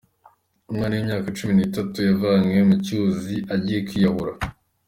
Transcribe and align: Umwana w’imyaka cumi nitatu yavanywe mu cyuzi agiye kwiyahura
Umwana 0.69 0.93
w’imyaka 0.95 1.35
cumi 1.37 1.53
nitatu 1.55 1.95
yavanywe 2.07 2.59
mu 2.69 2.75
cyuzi 2.85 3.35
agiye 3.55 3.79
kwiyahura 3.87 4.33